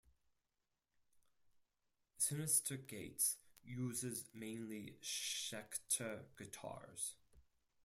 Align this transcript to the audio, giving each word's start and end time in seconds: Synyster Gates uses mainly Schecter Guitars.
Synyster 2.19 2.75
Gates 2.87 3.37
uses 3.63 4.23
mainly 4.33 4.97
Schecter 4.99 6.23
Guitars. 6.35 7.17